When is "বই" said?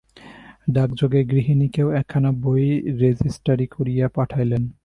2.43-2.65